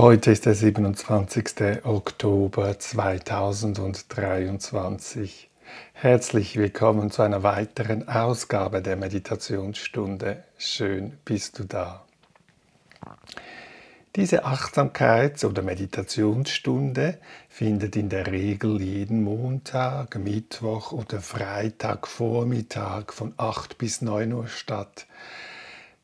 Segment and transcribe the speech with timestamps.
[0.00, 1.84] Heute ist der 27.
[1.84, 5.50] Oktober 2023.
[5.92, 10.42] Herzlich willkommen zu einer weiteren Ausgabe der Meditationsstunde.
[10.56, 12.06] Schön bist du da.
[14.16, 17.18] Diese Achtsamkeits- oder Meditationsstunde
[17.50, 25.06] findet in der Regel jeden Montag, Mittwoch oder Freitagvormittag von 8 bis 9 Uhr statt.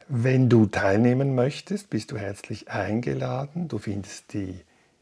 [0.09, 3.67] Wenn du teilnehmen möchtest, bist du herzlich eingeladen.
[3.67, 4.61] Du findest die,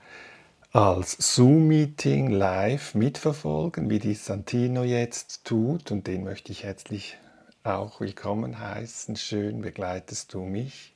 [0.72, 7.18] als Zoom-Meeting live mitverfolgen, wie dies Santino jetzt tut und den möchte ich herzlich
[7.66, 9.16] auch willkommen heißen.
[9.16, 10.94] Schön begleitest du mich.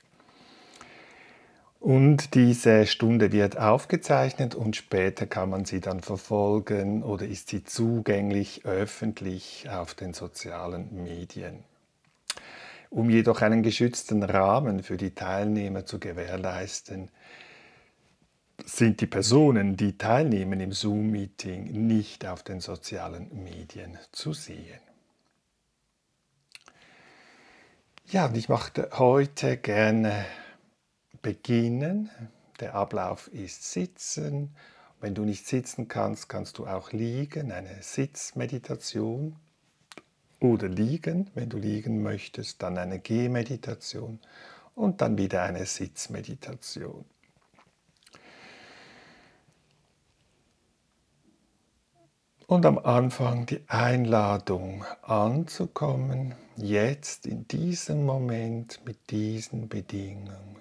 [1.81, 7.65] Und diese Stunde wird aufgezeichnet und später kann man sie dann verfolgen oder ist sie
[7.65, 11.65] zugänglich öffentlich auf den sozialen Medien.
[12.91, 17.11] Um jedoch einen geschützten Rahmen für die Teilnehmer zu gewährleisten,
[18.67, 24.90] sind die Personen, die teilnehmen im Zoom-Meeting, nicht auf den sozialen Medien zu sehen.
[28.13, 30.27] Ja, und ich möchte heute gerne
[31.23, 32.11] beginnen.
[32.59, 34.57] Der Ablauf ist Sitzen.
[35.01, 39.37] Wenn du nicht sitzen kannst, kannst du auch liegen, eine Sitzmeditation.
[40.41, 44.19] Oder liegen, wenn du liegen möchtest, dann eine Gehmeditation
[44.75, 47.05] und dann wieder eine Sitzmeditation.
[52.51, 60.57] Und am Anfang die Einladung anzukommen, jetzt in diesem Moment mit diesen Bedingungen.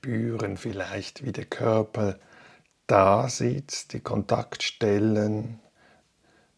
[0.00, 2.18] Spüren vielleicht, wie der Körper
[2.86, 5.58] da sitzt, die Kontaktstellen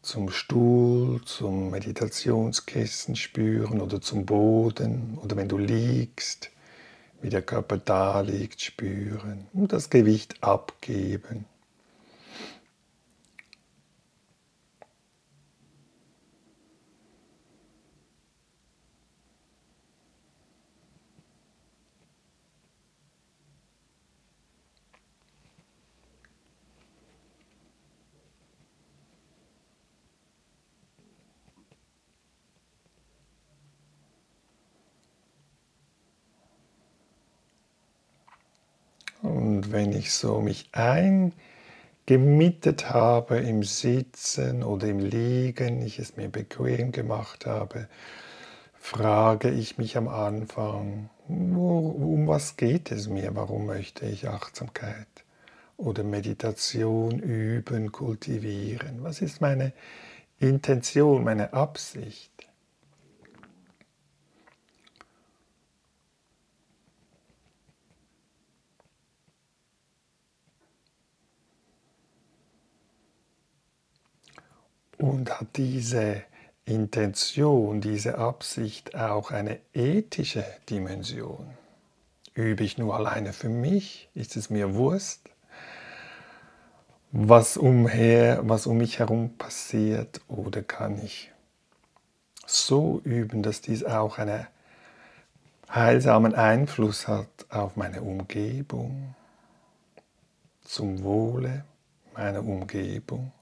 [0.01, 6.53] zum Stuhl, zum Meditationskissen spüren oder zum Boden oder wenn du liegst,
[7.21, 11.47] wie der Körper da liegt, spüren und das Gewicht abgeben.
[39.23, 46.29] Und wenn ich so mich eingemietet habe im Sitzen oder im Liegen, ich es mir
[46.29, 47.87] bequem gemacht habe,
[48.75, 53.37] frage ich mich am Anfang, um was geht es mir?
[53.37, 55.07] Warum möchte ich Achtsamkeit
[55.77, 59.05] oder Meditation üben, kultivieren?
[59.05, 59.73] Was ist meine
[60.41, 62.49] Intention, meine Absicht?
[75.03, 76.23] Und hat diese
[76.65, 81.45] Intention, diese Absicht auch eine ethische Dimension?
[82.35, 84.09] Übe ich nur alleine für mich?
[84.15, 85.29] Ist es mir Wurst?
[87.11, 90.21] Was, umher, was um mich herum passiert?
[90.29, 91.33] Oder kann ich
[92.47, 94.47] so üben, dass dies auch einen
[95.69, 99.17] heilsamen Einfluss hat auf meine Umgebung,
[100.63, 101.65] zum Wohle
[102.15, 103.33] meiner Umgebung?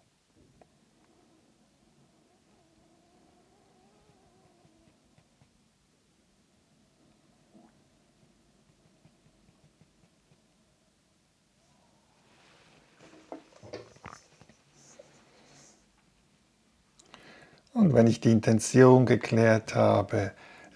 [17.72, 20.32] Und wenn ich die Intention geklärt habe,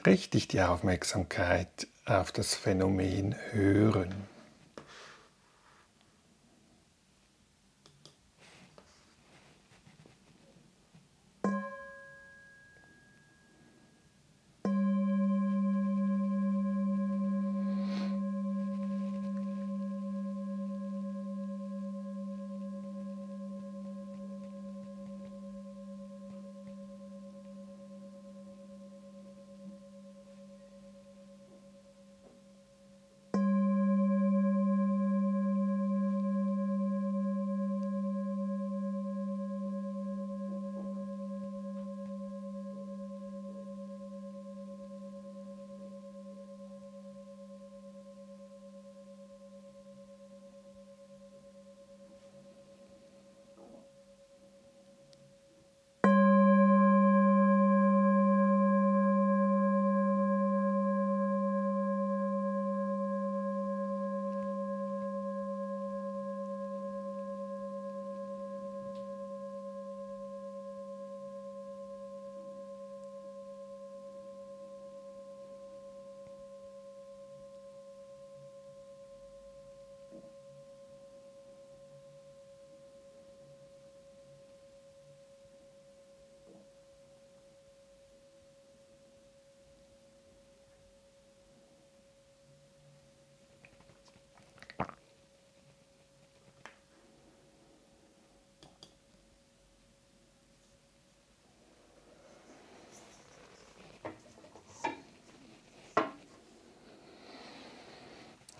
[0.07, 4.34] richte ich die Aufmerksamkeit auf das Phänomen Hören.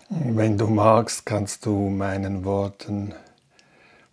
[0.09, 3.15] Wenn du magst, kannst du meinen Worten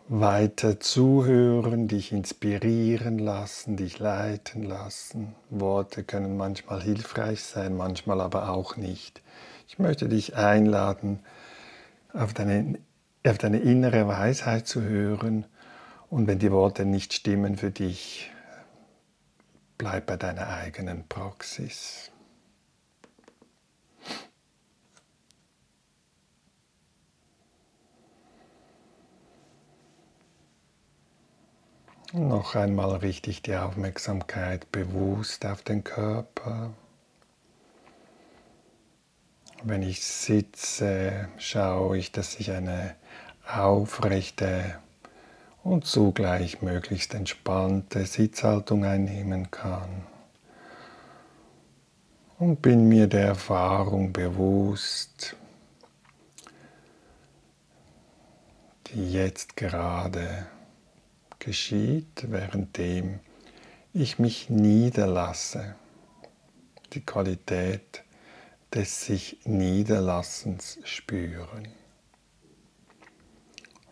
[0.09, 5.35] weiter zuhören, dich inspirieren lassen, dich leiten lassen.
[5.51, 9.21] Worte können manchmal hilfreich sein, manchmal aber auch nicht.
[9.69, 11.21] Ich möchte dich einladen,
[12.15, 12.79] auf deine,
[13.27, 15.45] auf deine innere Weisheit zu hören
[16.09, 18.31] und wenn die Worte nicht stimmen für dich,
[19.77, 22.12] bleib bei deiner eigenen Praxis.
[32.15, 36.75] Noch einmal richtig die Aufmerksamkeit bewusst auf den Körper.
[39.63, 42.95] Wenn ich sitze, schaue ich, dass ich eine
[43.51, 44.79] aufrechte
[45.63, 50.05] und zugleich möglichst entspannte Sitzhaltung einnehmen kann.
[52.39, 55.35] Und bin mir der Erfahrung bewusst,
[58.89, 60.47] die jetzt gerade
[61.43, 63.19] geschieht, währenddem
[63.93, 65.75] ich mich niederlasse.
[66.93, 68.05] Die Qualität
[68.73, 71.69] des sich Niederlassens spüren.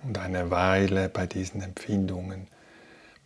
[0.02, 2.46] Und eine Weile bei diesen Empfindungen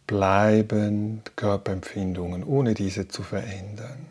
[0.06, 4.06] bleiben, Körperempfindungen, ohne diese zu verändern.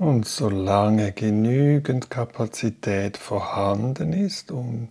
[0.00, 4.88] Und solange genügend Kapazität vorhanden ist, um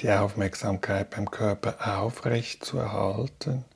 [0.00, 3.66] die Aufmerksamkeit beim Körper aufrecht zu erhalten,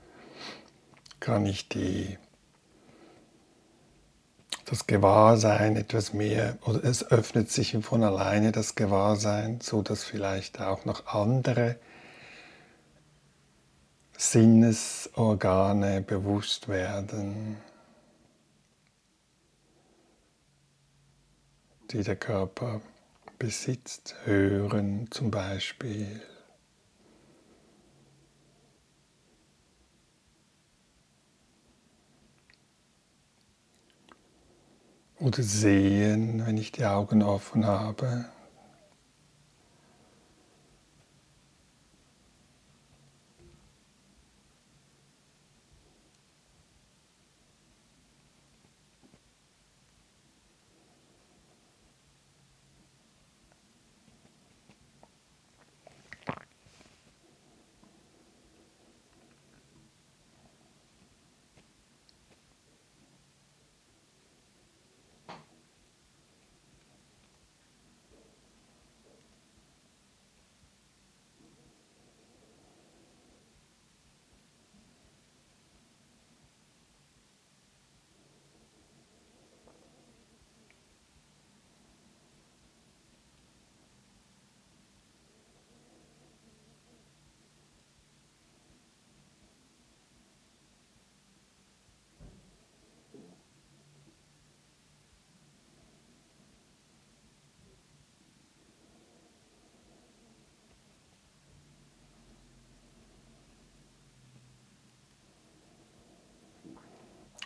[1.20, 2.16] kann ich die,
[4.64, 10.62] das Gewahrsein etwas mehr, oder es öffnet sich von alleine das Gewahrsein, so dass vielleicht
[10.62, 11.76] auch noch andere
[14.16, 17.58] Sinnesorgane bewusst werden.
[21.92, 22.80] Die der Körper
[23.38, 26.23] besitzt, hören zum Beispiel.
[35.18, 38.26] Oder sehen, wenn ich die Augen offen habe.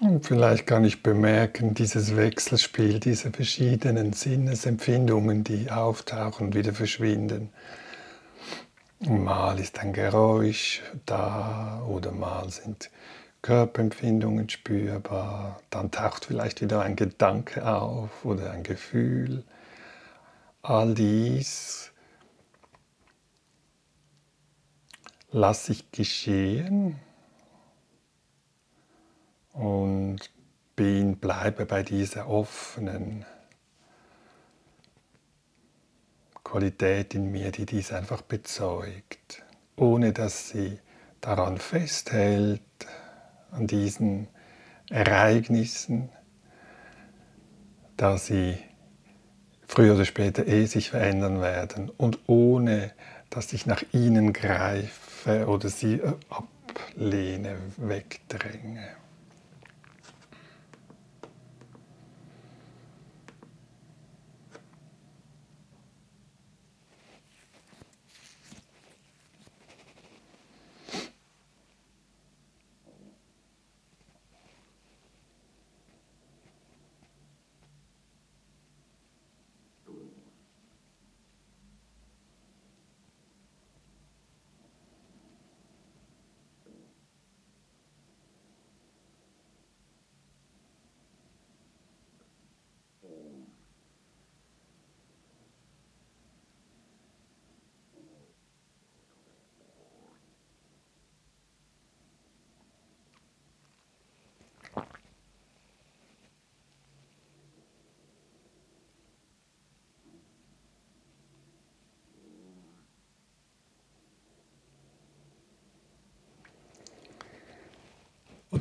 [0.00, 7.50] Und vielleicht kann ich bemerken, dieses Wechselspiel, diese verschiedenen Sinnesempfindungen, die auftauchen und wieder verschwinden.
[8.98, 12.90] Mal ist ein Geräusch da oder mal sind
[13.42, 15.60] Körperempfindungen spürbar.
[15.70, 19.44] Dann taucht vielleicht wieder ein Gedanke auf oder ein Gefühl.
[20.62, 21.92] All dies
[25.30, 26.98] lasse ich geschehen
[29.54, 30.18] und
[30.76, 33.24] bin, bleibe bei dieser offenen
[36.42, 39.42] Qualität in mir, die dies einfach bezeugt,
[39.76, 40.78] ohne dass sie
[41.20, 42.60] daran festhält,
[43.50, 44.28] an diesen
[44.90, 46.10] Ereignissen,
[47.96, 48.58] da sie
[49.66, 52.92] früher oder später eh sich verändern werden und ohne
[53.30, 59.03] dass ich nach ihnen greife oder sie ablehne, wegdränge.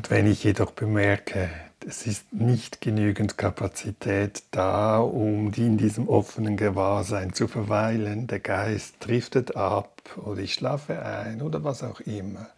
[0.03, 1.49] Und wenn ich jedoch bemerke,
[1.87, 8.95] es ist nicht genügend Kapazität da, um in diesem offenen Gewahrsein zu verweilen, der Geist
[8.99, 12.49] driftet ab oder ich schlafe ein oder was auch immer,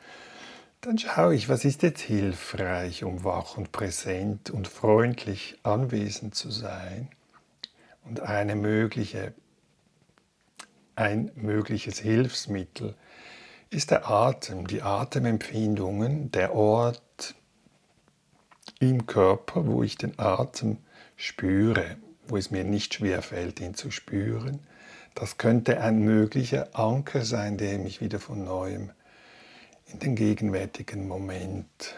[0.82, 6.50] dann schaue ich, was ist jetzt hilfreich, um wach und präsent und freundlich anwesend zu
[6.50, 7.10] sein.
[8.06, 9.36] Und eine mögliche,
[10.96, 12.96] ein mögliches Hilfsmittel
[13.76, 17.36] ist der Atem, die Atemempfindungen, der Ort,
[18.80, 20.78] im Körper, wo ich den Atem
[21.16, 24.60] spüre, wo es mir nicht schwer fällt, ihn zu spüren.
[25.14, 28.92] Das könnte ein möglicher Anker sein, der mich wieder von neuem
[29.88, 31.96] in den gegenwärtigen Moment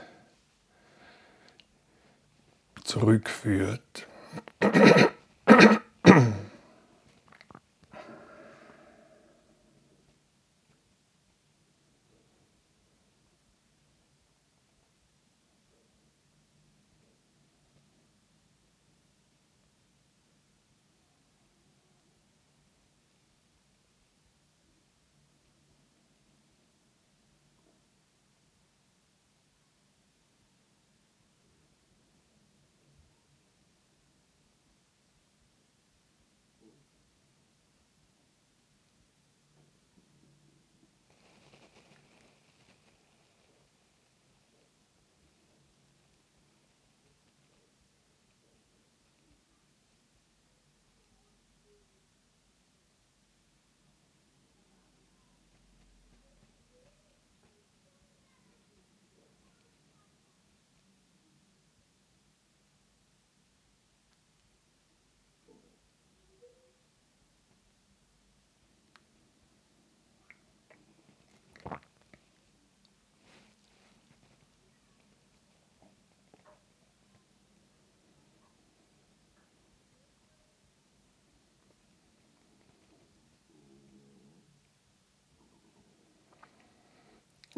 [2.84, 4.07] zurückführt.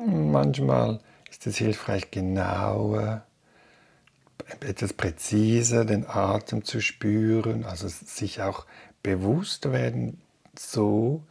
[0.05, 3.25] Manchmal ist es hilfreich, genauer,
[4.61, 8.65] etwas präziser den Atem zu spüren, also sich auch
[9.03, 10.21] bewusst werden,
[10.57, 11.23] so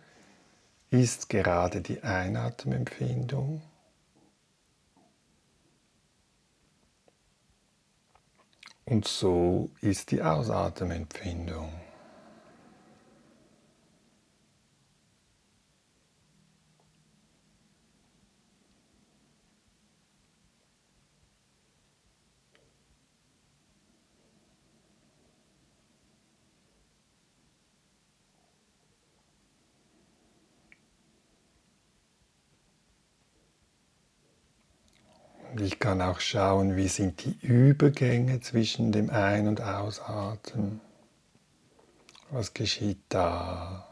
[0.91, 3.63] ist gerade die Einatemempfindung.
[8.85, 11.73] Und so ist die Ausatemempfindung.
[35.89, 40.83] kann auch schauen, wie sind die Übergänge zwischen dem Ein- und Ausatmen.
[42.29, 43.89] Was geschieht da?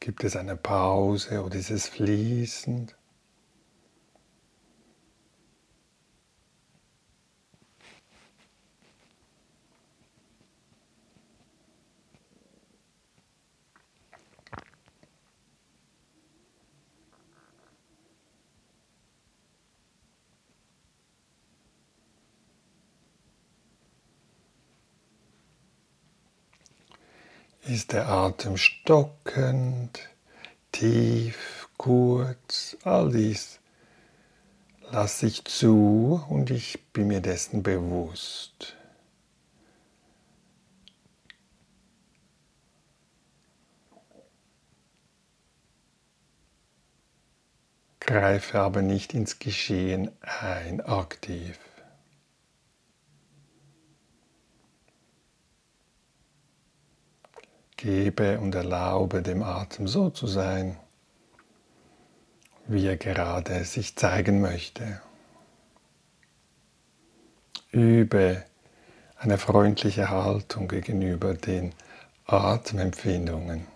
[0.00, 2.96] Gibt es eine Pause oder ist es fließend?
[27.94, 30.00] Der Atem stockend,
[30.72, 33.60] tief, kurz, all dies
[34.90, 38.76] lasse ich zu und ich bin mir dessen bewusst.
[48.00, 51.60] Greife aber nicht ins Geschehen ein, aktiv.
[57.76, 60.76] Gebe und erlaube dem Atem so zu sein,
[62.66, 65.00] wie er gerade sich zeigen möchte.
[67.70, 68.44] Übe
[69.18, 71.74] eine freundliche Haltung gegenüber den
[72.26, 73.66] Atemempfindungen.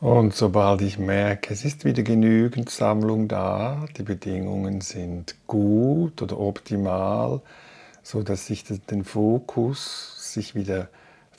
[0.00, 6.38] Und sobald ich merke, es ist wieder genügend Sammlung da, die Bedingungen sind gut oder
[6.38, 7.40] optimal,
[8.02, 10.88] so dass sich den Fokus sich wieder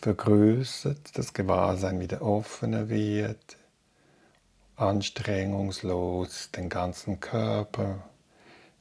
[0.02, 3.58] vergrößert, das Gewahrsein wieder offener wird,
[4.76, 8.04] anstrengungslos den ganzen Körper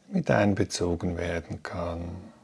[0.08, 2.35] mit einbezogen werden kann.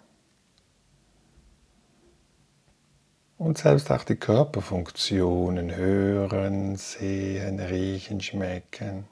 [3.43, 9.09] Und selbst auch die Körperfunktionen hören, sehen, riechen, schmecken.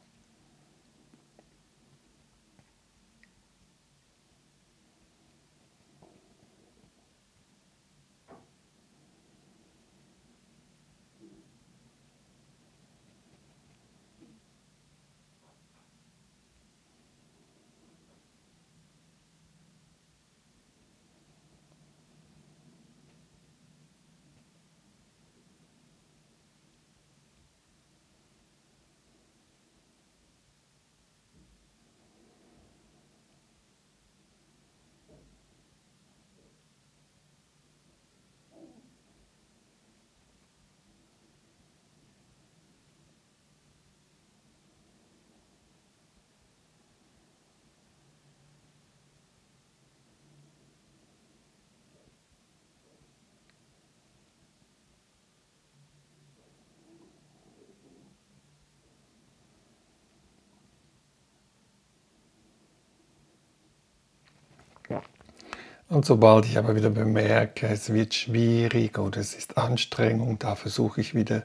[65.89, 71.01] Und sobald ich aber wieder bemerke, es wird schwierig oder es ist Anstrengung, da versuche
[71.01, 71.43] ich wieder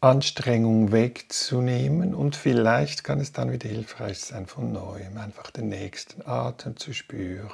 [0.00, 6.26] Anstrengung wegzunehmen und vielleicht kann es dann wieder hilfreich sein, von neuem einfach den nächsten
[6.26, 7.52] Atem zu spüren.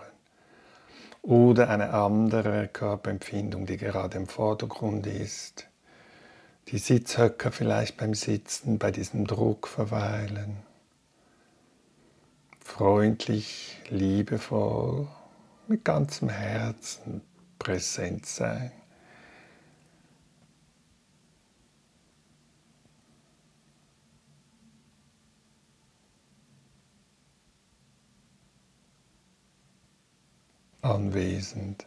[1.21, 5.67] Oder eine andere Körperempfindung, die gerade im Vordergrund ist.
[6.69, 10.68] Die Sitzhöcker vielleicht beim Sitzen, bei diesem Druck verweilen.
[12.69, 15.09] Freundlich, liebevoll
[15.69, 17.23] mit ganzem Herzen
[17.59, 18.71] präsent sein.
[30.83, 31.87] Anwesend.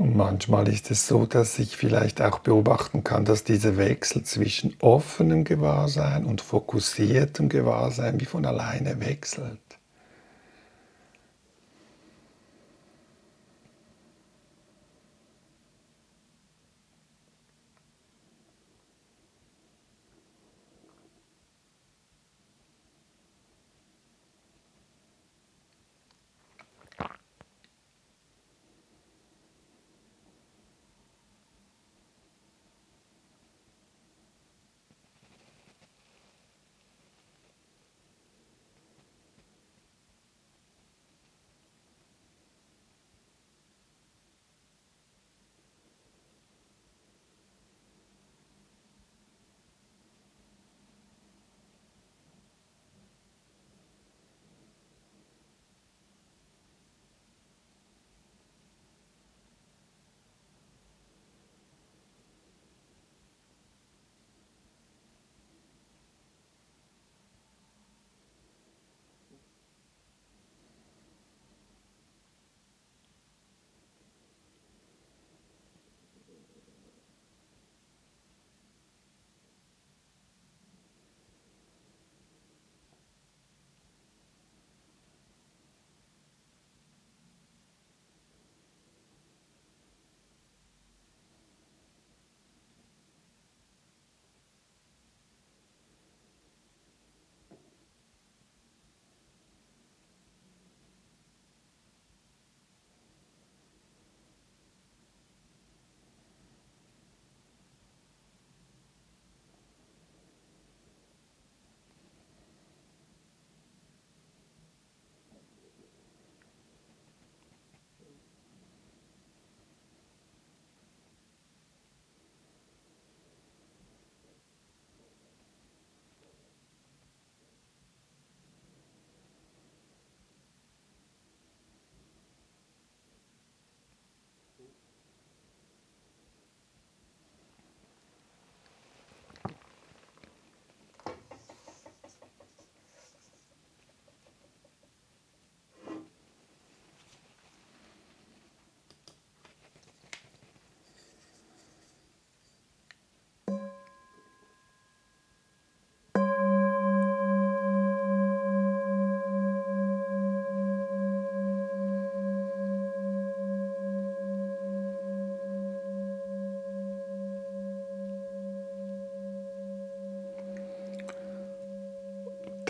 [0.00, 4.74] Und manchmal ist es so, dass ich vielleicht auch beobachten kann, dass dieser Wechsel zwischen
[4.80, 9.60] offenem Gewahrsein und fokussiertem Gewahrsein wie von alleine wechselt.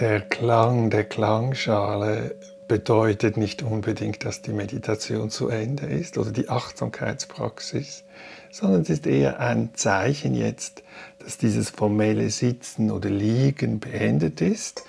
[0.00, 2.34] Der Klang der Klangschale
[2.66, 8.04] bedeutet nicht unbedingt, dass die Meditation zu Ende ist oder die Achtsamkeitspraxis,
[8.50, 10.84] sondern es ist eher ein Zeichen jetzt,
[11.18, 14.84] dass dieses formelle Sitzen oder Liegen beendet ist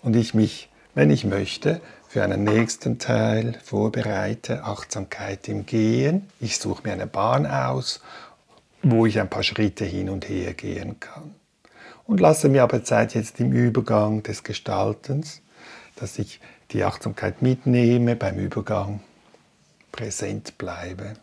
[0.00, 6.28] und ich mich, wenn ich möchte, für einen nächsten Teil vorbereite, Achtsamkeit im Gehen.
[6.38, 8.00] Ich suche mir eine Bahn aus,
[8.84, 11.34] wo ich ein paar Schritte hin und her gehen kann
[12.06, 15.40] und lasse mir aber Zeit jetzt im Übergang des Gestaltens,
[15.96, 19.00] dass ich die Achtsamkeit mitnehme, beim Übergang
[19.92, 21.14] präsent bleibe.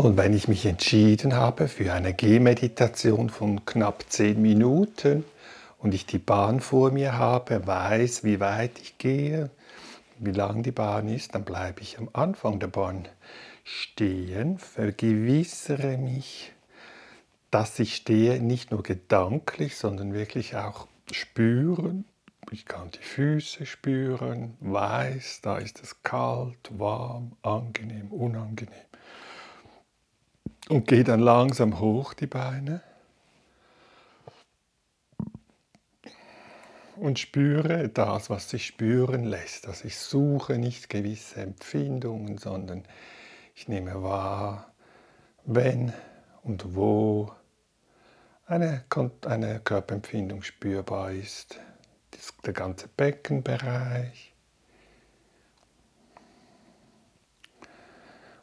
[0.00, 5.26] Und wenn ich mich entschieden habe für eine Gehmeditation von knapp zehn Minuten
[5.78, 9.50] und ich die Bahn vor mir habe, weiß, wie weit ich gehe,
[10.18, 13.08] wie lang die Bahn ist, dann bleibe ich am Anfang der Bahn
[13.62, 16.52] stehen, vergewissere mich,
[17.50, 22.06] dass ich stehe, nicht nur gedanklich, sondern wirklich auch spüren.
[22.50, 28.89] Ich kann die Füße spüren, weiß, da ist es kalt, warm, angenehm, unangenehm
[30.70, 32.80] und gehe dann langsam hoch die Beine
[36.96, 39.66] und spüre das, was sich spüren lässt.
[39.66, 42.84] Also ich suche nicht gewisse Empfindungen, sondern
[43.54, 44.72] ich nehme wahr,
[45.44, 45.92] wenn
[46.42, 47.32] und wo
[48.46, 48.84] eine,
[49.26, 51.58] eine Körperempfindung spürbar ist.
[52.44, 54.29] der ganze Beckenbereich.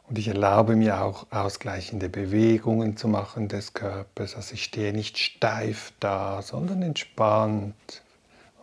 [0.08, 4.36] Und ich erlaube mir auch ausgleichende Bewegungen zu machen des Körpers.
[4.36, 8.02] Also ich stehe nicht steif da, sondern entspannt,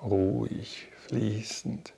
[0.03, 1.93] ruhig, fließend.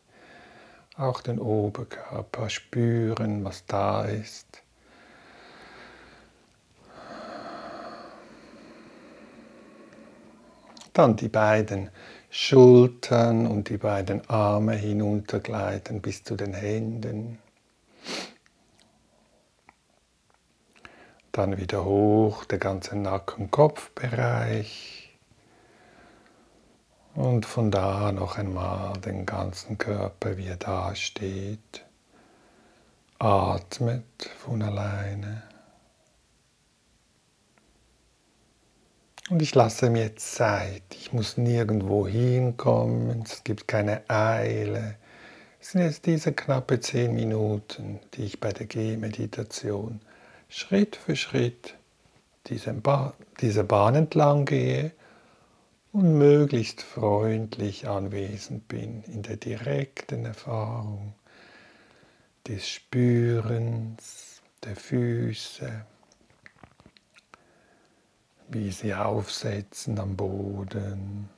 [0.98, 4.64] Auch den Oberkörper spüren, was da ist.
[10.92, 11.90] Dann die beiden
[12.30, 17.40] Schultern und die beiden Arme hinuntergleiten bis zu den Händen.
[21.38, 25.16] Dann wieder hoch, der ganze Nacken-Kopfbereich.
[27.14, 31.86] Und von da noch einmal den ganzen Körper, wie er da steht.
[33.20, 35.44] Atmet von alleine.
[39.30, 40.82] Und ich lasse mir Zeit.
[40.90, 43.22] Ich muss nirgendwo hinkommen.
[43.22, 44.96] Es gibt keine Eile.
[45.62, 50.02] Es sind jetzt diese knappe zehn Minuten, die ich bei der Gehmeditation
[50.50, 51.76] Schritt für Schritt
[52.48, 54.92] diese, ba diese Bahn entlang gehe
[55.92, 61.14] und möglichst freundlich anwesend bin in der direkten Erfahrung
[62.48, 65.86] des Spürens der Füße
[68.48, 71.30] wie sie aufsetzen am Boden.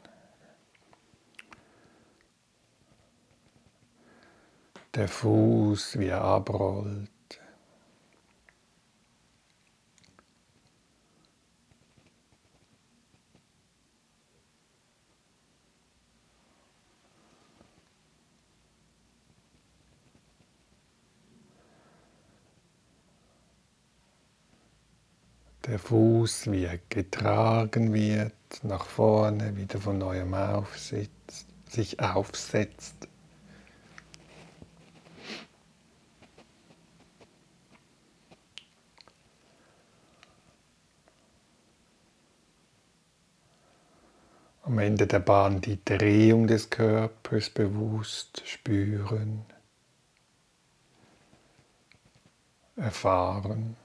[4.96, 7.10] Der Fuß, wie er abrollt.
[25.70, 33.08] Der Fuß, wie getragen wird, nach vorne, wieder von neuem aufsitzt, sich aufsetzt.
[44.64, 49.46] Am Ende der Bahn die Drehung des Körpers bewusst spüren,
[52.76, 53.76] erfahren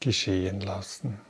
[0.00, 1.20] geschehen lassen.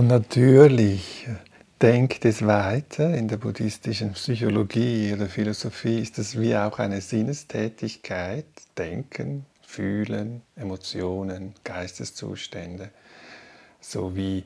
[0.00, 1.28] Und natürlich
[1.82, 3.12] denkt es weiter.
[3.14, 8.46] In der buddhistischen Psychologie oder Philosophie ist es wie auch eine Sinnestätigkeit.
[8.78, 12.88] Denken, Fühlen, Emotionen, Geisteszustände,
[13.78, 14.44] sowie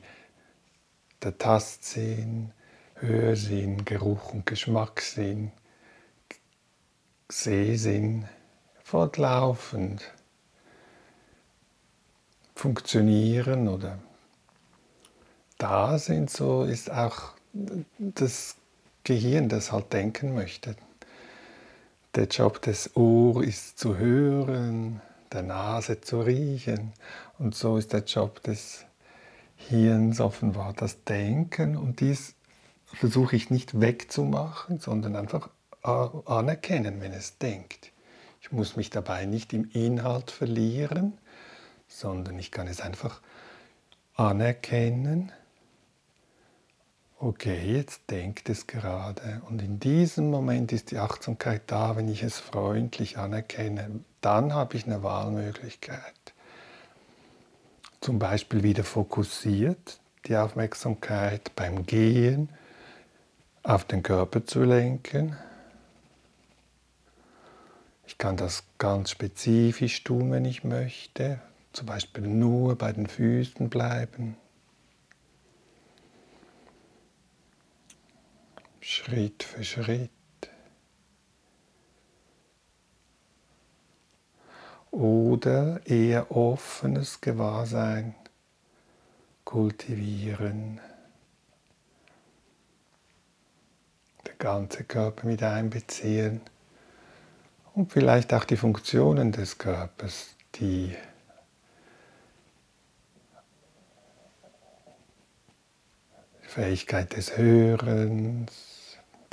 [1.23, 2.51] der Tastsinn,
[2.95, 5.53] Hörsinn, Geruch und Geschmackssinn,
[7.29, 8.25] Sehsinn
[8.83, 10.01] fortlaufend
[12.55, 13.99] funktionieren oder
[15.57, 17.33] da sind, so ist auch
[17.97, 18.55] das
[19.03, 20.75] Gehirn, das halt denken möchte.
[22.15, 26.93] Der Job des Ohr ist zu hören, der Nase zu riechen
[27.37, 28.85] und so ist der Job des
[29.57, 32.35] Hirns offenbar das Denken und dies
[32.85, 35.49] versuche ich nicht wegzumachen, sondern einfach
[35.81, 37.91] anerkennen, wenn es denkt.
[38.41, 41.17] Ich muss mich dabei nicht im Inhalt verlieren,
[41.87, 43.21] sondern ich kann es einfach
[44.15, 45.31] anerkennen
[47.19, 49.41] okay, jetzt denkt es gerade.
[49.47, 54.01] Und in diesem Moment ist die Achtsamkeit da, wenn ich es freundlich anerkenne.
[54.21, 56.13] Dann habe ich eine Wahlmöglichkeit.
[58.01, 62.49] Zum Beispiel wieder fokussiert die Aufmerksamkeit beim Gehen
[63.63, 65.35] auf den Körper zu lenken.
[68.07, 71.39] Ich kann das ganz spezifisch tun, wenn ich möchte.
[71.73, 74.37] Zum Beispiel nur bei den Füßen bleiben.
[78.95, 80.09] Schritt für Schritt.
[84.89, 88.15] Oder eher offenes Gewahrsein
[89.43, 90.79] kultivieren.
[94.25, 96.39] Der ganze Körper mit einbeziehen
[97.73, 100.95] und vielleicht auch die Funktionen des Körpers, die
[106.43, 108.74] Fähigkeit des Hörens,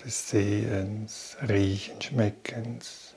[0.05, 3.15] des Sehens, Riechen, Schmeckens.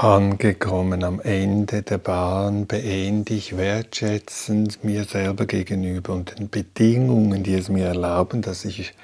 [0.00, 7.54] Angekommen am Ende der Bahn beende ich wertschätzend mir selber gegenüber und den Bedingungen, die
[7.54, 8.94] es mir erlauben, dass ich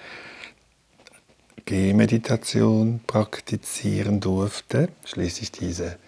[1.65, 5.99] Gehmeditation praktizieren durfte, schließe ich diese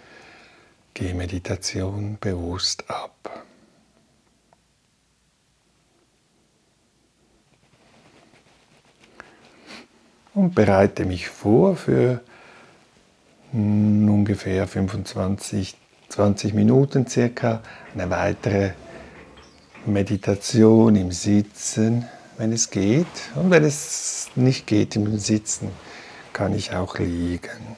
[0.95, 3.45] Gehmeditation bewusst ab.
[10.32, 12.20] Und bereite mich vor für
[13.53, 15.77] ungefähr 25,
[16.09, 17.63] 20 Minuten circa
[17.95, 18.73] eine weitere
[19.87, 22.07] Meditation im Sitzen,
[22.39, 23.07] wenn es geht.
[23.35, 25.71] Und wenn es nicht geht im Sitzen,
[26.33, 27.77] kann ich auch liegen.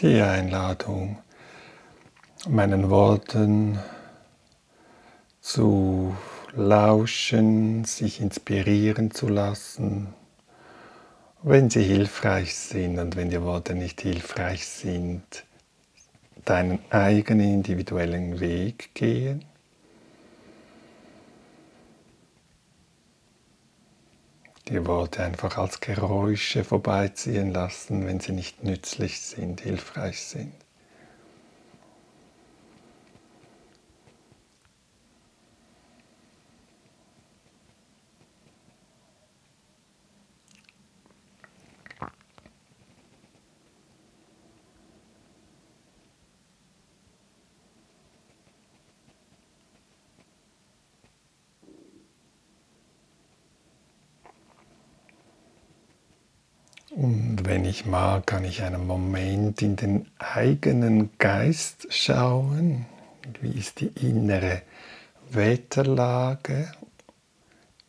[0.00, 1.18] Die Einladung,
[2.48, 3.80] meinen Worten
[5.40, 6.16] zu
[6.54, 10.14] lauschen, sich inspirieren zu lassen,
[11.42, 15.44] wenn sie hilfreich sind und wenn die Worte nicht hilfreich sind,
[16.44, 19.44] deinen eigenen individuellen Weg gehen.
[24.68, 30.52] Die Worte einfach als Geräusche vorbeiziehen lassen, wenn sie nicht nützlich sind, hilfreich sind.
[56.98, 62.86] Und wenn ich mag, kann ich einen Moment in den eigenen Geist schauen.
[63.40, 64.62] Wie ist die innere
[65.30, 66.72] Wetterlage?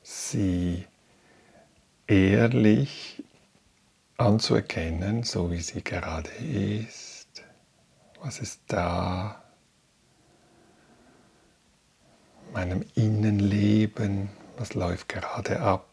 [0.03, 0.85] Sie
[2.05, 3.23] ehrlich
[4.17, 7.43] anzuerkennen, so wie sie gerade ist.
[8.21, 9.41] Was ist da?
[12.53, 15.88] Meinem Innenleben, was läuft gerade ab?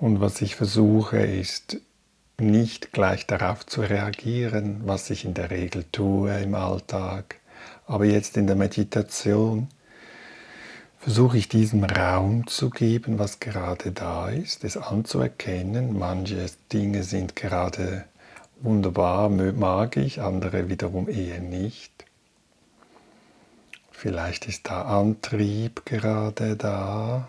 [0.00, 1.76] Und was ich versuche, ist
[2.38, 7.36] nicht gleich darauf zu reagieren, was ich in der Regel tue im Alltag.
[7.86, 9.68] Aber jetzt in der Meditation
[10.98, 15.98] versuche ich diesem Raum zu geben, was gerade da ist, es anzuerkennen.
[15.98, 18.06] Manche Dinge sind gerade
[18.62, 22.06] wunderbar, mag ich, andere wiederum eher nicht.
[23.90, 27.28] Vielleicht ist da Antrieb gerade da,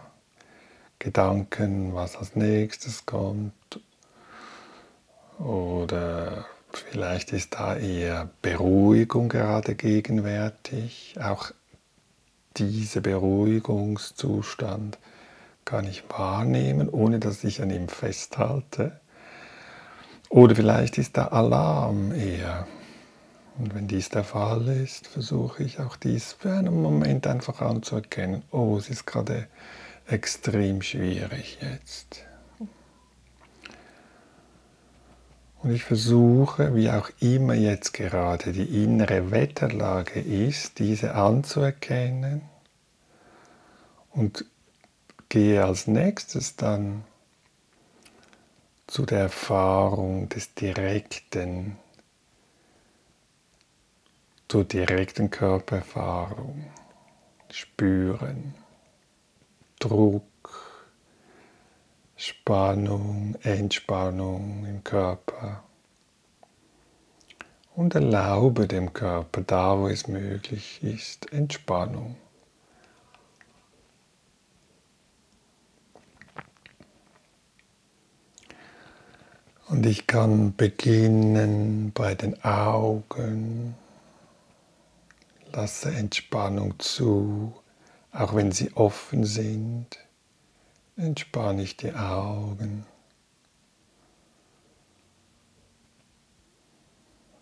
[1.01, 3.53] Gedanken, was als nächstes kommt.
[5.39, 11.15] Oder vielleicht ist da eher Beruhigung gerade gegenwärtig.
[11.19, 11.51] Auch
[12.55, 14.99] dieser Beruhigungszustand
[15.65, 18.99] kann ich wahrnehmen, ohne dass ich an ihm festhalte.
[20.29, 22.67] Oder vielleicht ist da Alarm eher.
[23.57, 28.43] Und wenn dies der Fall ist, versuche ich auch dies für einen Moment einfach anzuerkennen.
[28.51, 29.47] Oh, es ist gerade
[30.11, 32.25] extrem schwierig jetzt.
[35.63, 42.41] Und ich versuche, wie auch immer jetzt gerade die innere Wetterlage ist, diese anzuerkennen
[44.09, 44.45] und
[45.29, 47.03] gehe als nächstes dann
[48.87, 51.77] zu der Erfahrung des direkten,
[54.49, 56.65] zur direkten Körpererfahrung,
[57.51, 58.53] spüren.
[59.81, 60.23] Druck,
[62.15, 65.63] Spannung, Entspannung im Körper.
[67.75, 72.15] Und erlaube dem Körper, da wo es möglich ist, Entspannung.
[79.67, 83.73] Und ich kann beginnen bei den Augen,
[85.51, 87.60] lasse Entspannung zu
[88.11, 89.97] auch wenn sie offen sind,
[90.97, 92.85] entspanne ich die Augen.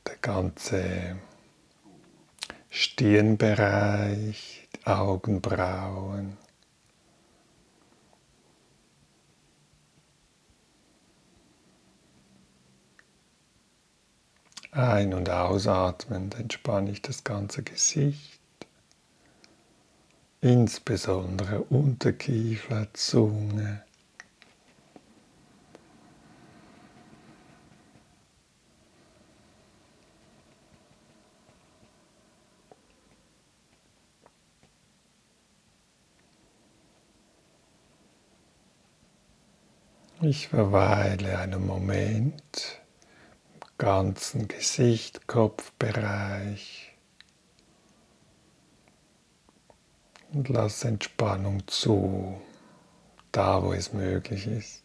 [0.08, 1.18] Der ganze
[2.70, 6.38] Stirnbereich, die Augenbrauen.
[14.72, 18.39] Ein- und ausatmend entspanne ich das ganze Gesicht
[20.42, 23.84] insbesondere Unterkiefer, Zunge.
[40.22, 42.82] Ich verweile einen Moment
[43.54, 46.89] im ganzen Gesicht, Kopfbereich.
[50.32, 52.40] Und lass Entspannung zu,
[53.32, 54.84] da wo es möglich ist.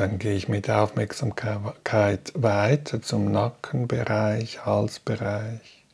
[0.00, 5.84] Dann gehe ich mit Aufmerksamkeit weiter zum Nackenbereich, Halsbereich.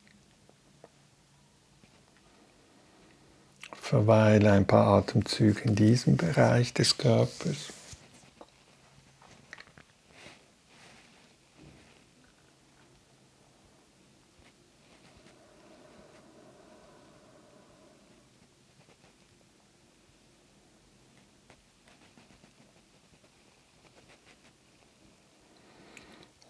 [3.73, 7.73] Verweile ein paar Atemzüge in diesem Bereich des Körpers.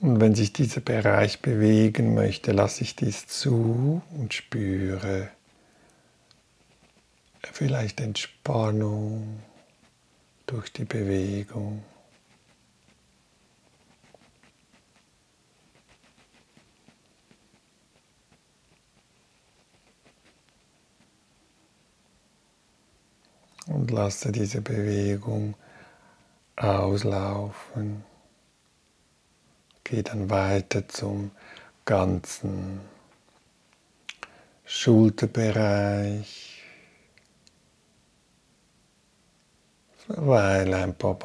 [0.07, 5.31] Und wenn sich dieser Bereich bewegen möchte, lasse ich dies zu und spüre
[7.53, 9.39] vielleicht Entspannung
[10.47, 11.85] durch die Bewegung.
[23.69, 25.55] Und lasse diese Bewegung
[26.57, 28.03] auslaufen.
[29.89, 31.31] Gehe dann weiter zum
[31.85, 32.81] ganzen
[34.65, 36.61] Schulterbereich.
[40.09, 41.17] Verweile ein paar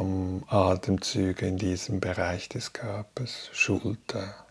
[0.48, 4.46] Atemzüge in diesem Bereich des Körpers, Schulter.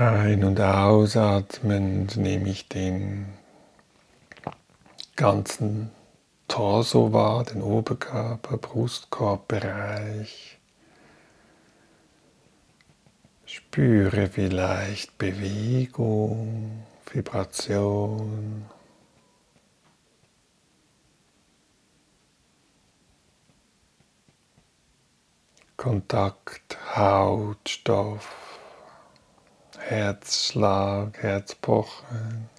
[0.00, 3.26] Ein- und ausatmen nehme ich den
[5.16, 5.90] ganzen
[6.46, 10.60] Torso wahr, den Oberkörper, Brustkorbbereich.
[13.44, 18.66] Spüre vielleicht Bewegung, Vibration.
[25.76, 28.47] Kontakt, Haut, Stoff.
[29.88, 32.50] Herzschlag, Herzpochen,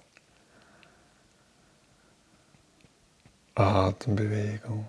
[3.54, 4.88] Atembewegung.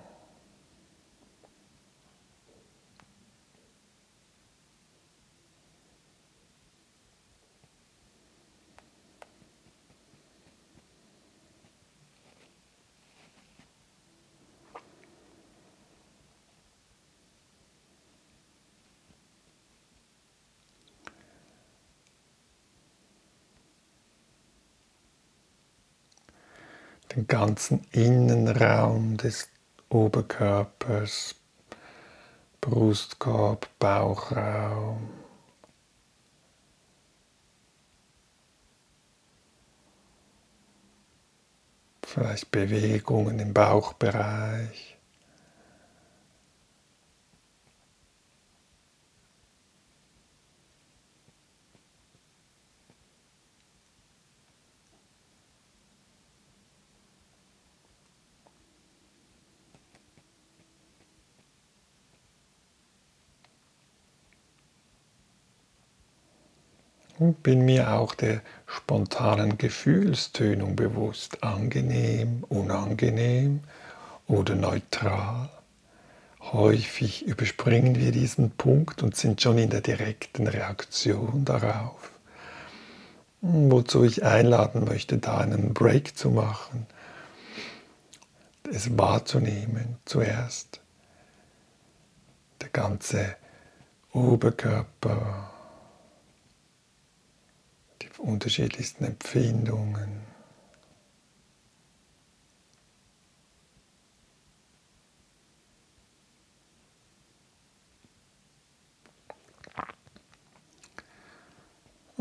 [27.16, 29.50] Den ganzen Innenraum des
[29.90, 31.36] Oberkörpers,
[32.62, 35.10] Brustkorb, Bauchraum.
[42.04, 44.91] Vielleicht Bewegungen im Bauchbereich.
[67.22, 73.60] Und bin mir auch der spontanen Gefühlstönung bewusst, angenehm, unangenehm
[74.28, 75.48] oder neutral.
[76.40, 82.10] Häufig überspringen wir diesen Punkt und sind schon in der direkten Reaktion darauf.
[83.42, 86.88] Wozu ich einladen möchte, da einen Break zu machen,
[88.74, 90.82] es wahrzunehmen zuerst.
[92.62, 93.36] Der ganze
[94.12, 95.51] Oberkörper,
[98.20, 100.22] unterschiedlichsten Empfindungen.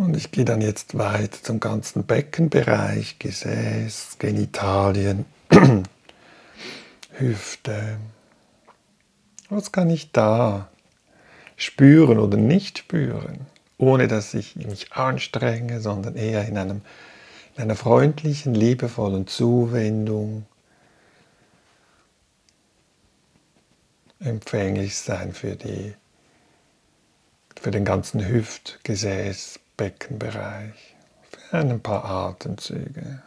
[0.00, 5.26] Und ich gehe dann jetzt weiter zum ganzen Beckenbereich, Gesäß, Genitalien,
[7.18, 7.98] Hüfte.
[9.50, 10.70] Was kann ich da
[11.56, 13.46] spüren oder nicht spüren?
[13.80, 16.82] Ohne dass ich mich anstrenge, sondern eher in, einem,
[17.56, 20.44] in einer freundlichen, liebevollen Zuwendung
[24.20, 25.94] empfänglich sein für, die,
[27.58, 30.94] für den ganzen Hüftgesäß, Beckenbereich
[31.30, 33.22] für ein paar Atemzüge.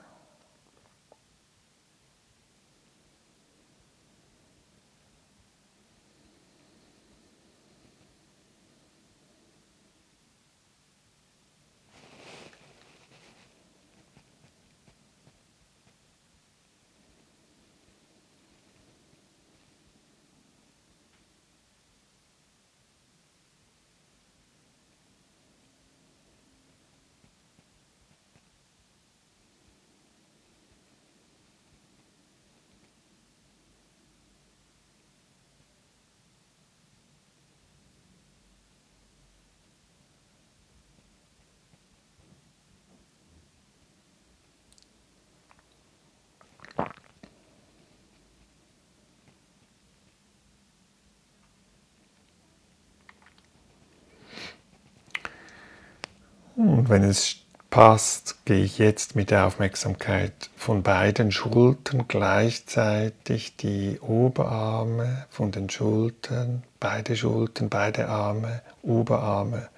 [56.93, 57.37] Wenn es
[57.71, 65.71] passt, gehe ich jetzt mit der Aufmerksamkeit von beiden Schultern gleichzeitig die Oberarme von den
[65.71, 69.69] Schultern, beide Schultern, beide Arme, Oberarme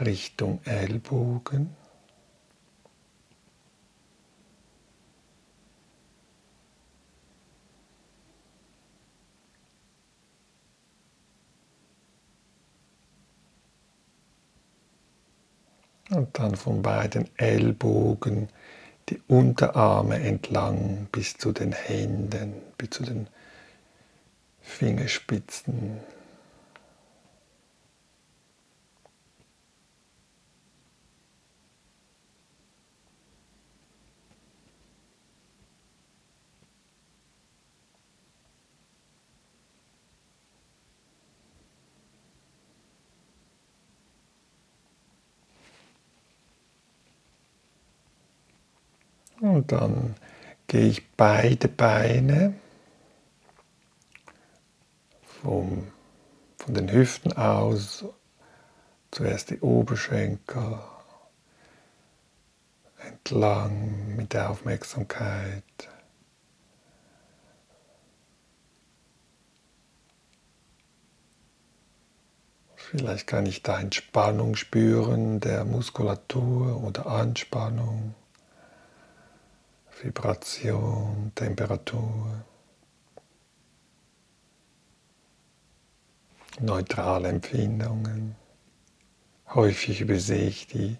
[0.00, 1.76] Richtung Ellbogen.
[16.14, 18.48] Und dann von beiden Ellbogen
[19.08, 23.26] die Unterarme entlang bis zu den Händen, bis zu den
[24.60, 26.00] Fingerspitzen.
[49.52, 50.14] Und dann
[50.66, 52.54] gehe ich beide Beine
[55.42, 55.88] vom,
[56.56, 58.06] von den Hüften aus,
[59.10, 60.78] zuerst die Oberschenkel
[63.06, 65.62] entlang mit der Aufmerksamkeit.
[72.74, 78.14] Vielleicht kann ich da Entspannung spüren der Muskulatur oder Anspannung.
[80.02, 82.44] Vibration, Temperatur,
[86.60, 88.34] neutrale Empfindungen.
[89.48, 90.96] Häufig übersehe ich die,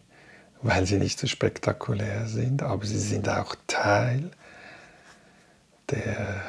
[0.61, 4.30] weil sie nicht so spektakulär sind, aber sie sind auch Teil
[5.90, 6.42] der,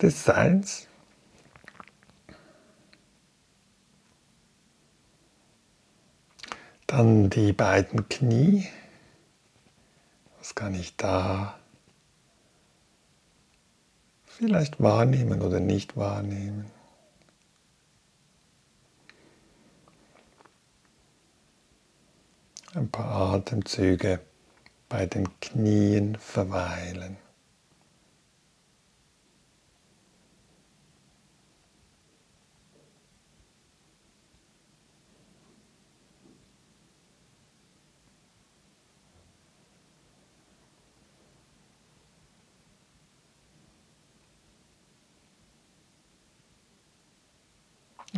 [0.00, 0.86] des Seins.
[6.86, 8.68] Dann die beiden Knie.
[10.42, 11.54] Was kann ich da
[14.24, 16.68] vielleicht wahrnehmen oder nicht wahrnehmen?
[22.74, 24.18] Ein paar Atemzüge
[24.88, 27.18] bei den Knien verweilen.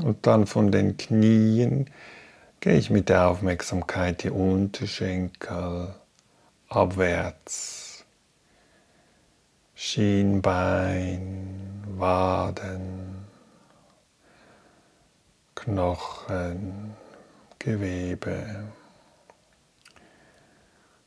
[0.04, 1.88] Und dann von den Knien
[2.60, 5.94] gehe ich mit der Aufmerksamkeit die Unterschenkel
[6.68, 8.04] abwärts,
[9.74, 13.24] Schienbein, Waden,
[15.54, 16.94] Knochen,
[17.58, 18.44] Gewebe,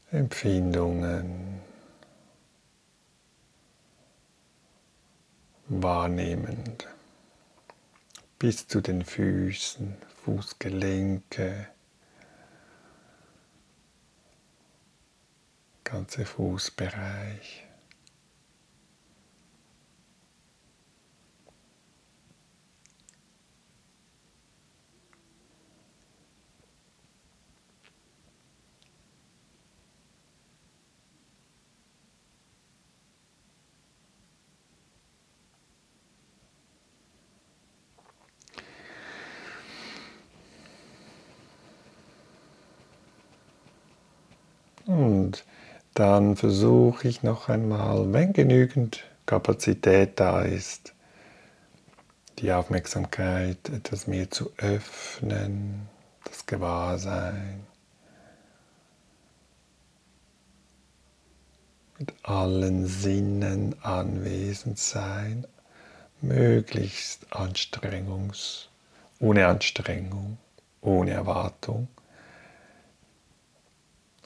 [0.10, 1.62] Empfindungen
[5.68, 6.97] wahrnehmend
[8.40, 11.68] bis zu den Füßen, Fußgelenke,
[15.84, 17.67] ganze Fußbereich.
[44.88, 45.44] Und
[45.94, 50.94] dann versuche ich noch einmal, wenn genügend Kapazität da ist,
[52.40, 55.90] die Aufmerksamkeit etwas mehr zu öffnen,
[56.24, 57.66] das Gewahrsein.
[62.00, 65.48] Mit allen Sinnen anwesend sein,
[66.22, 68.70] möglichst anstrengungs,
[69.20, 70.38] ohne Anstrengung,
[70.80, 71.88] ohne Erwartung.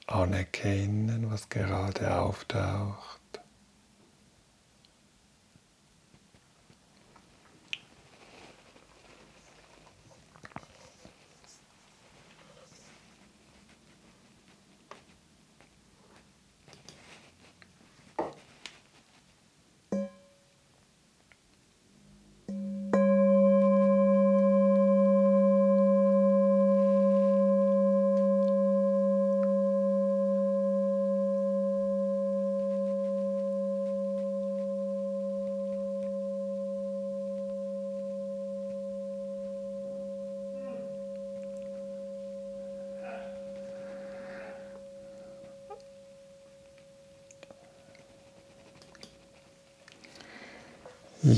[0.06, 3.21] Anerkennen, was gerade auftaucht.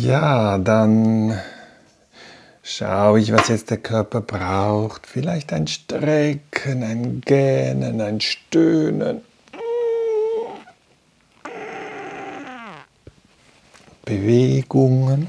[0.05, 1.41] Ja, dann
[2.63, 5.07] schaue ich, was jetzt der Körper braucht.
[5.07, 9.23] Vielleicht ein Strecken, ein Gähnen, ein Stöhnen.
[14.05, 15.29] Bewegungen.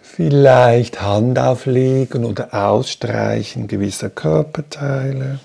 [0.00, 5.40] Vielleicht Hand auflegen oder ausstreichen gewisser Körperteile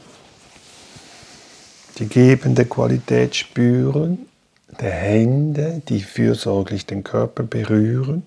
[1.97, 4.27] die gebende Qualität spüren,
[4.79, 8.23] der Hände, die fürsorglich den Körper berühren.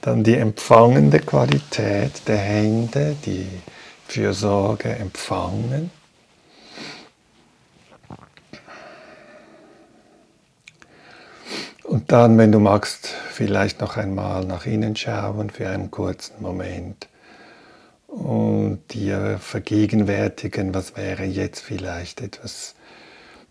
[0.00, 3.46] Dann die empfangende Qualität der Hände, die
[4.06, 5.90] Fürsorge empfangen.
[12.08, 17.08] Dann, wenn du magst, vielleicht noch einmal nach innen schauen für einen kurzen Moment
[18.06, 22.74] und dir vergegenwärtigen, was wäre jetzt vielleicht etwas,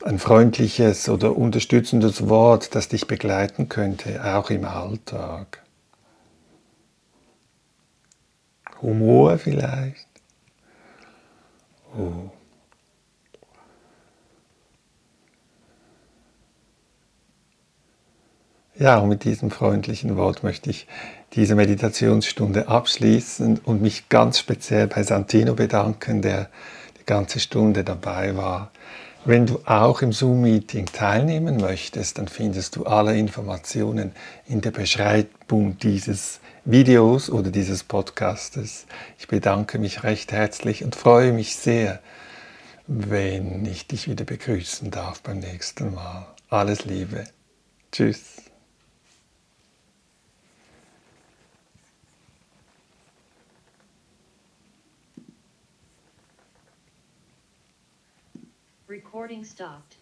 [0.04, 5.62] ein freundliches oder unterstützendes Wort, das dich begleiten könnte, auch im Alltag.
[8.82, 10.08] Humor vielleicht.
[11.98, 12.35] Oh.
[18.78, 20.86] Ja, und mit diesem freundlichen Wort möchte ich
[21.34, 26.50] diese Meditationsstunde abschließen und mich ganz speziell bei Santino bedanken, der
[27.00, 28.72] die ganze Stunde dabei war.
[29.24, 34.12] Wenn du auch im Zoom-Meeting teilnehmen möchtest, dann findest du alle Informationen
[34.46, 38.86] in der Beschreibung dieses Videos oder dieses Podcastes.
[39.18, 42.02] Ich bedanke mich recht herzlich und freue mich sehr,
[42.88, 46.28] wenn ich dich wieder begrüßen darf beim nächsten Mal.
[46.50, 47.24] Alles Liebe.
[47.92, 48.35] Tschüss.
[59.16, 59.95] Recording stopped.